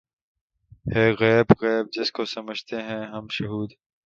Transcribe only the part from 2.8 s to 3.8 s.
ہیں ہم شہود